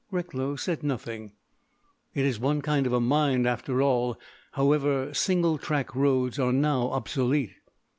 Recklow 0.09 0.55
said 0.55 0.81
nothing. 0.81 1.33
It 2.15 2.25
is 2.25 2.39
one 2.39 2.63
kind 2.63 2.87
of 2.87 3.01
mind, 3.03 3.45
after 3.45 3.83
all. 3.83 4.17
However, 4.53 5.13
single 5.13 5.59
track 5.59 5.93
roads 5.93 6.39
are 6.39 6.51
now 6.51 6.87
obsolete. 6.89 7.51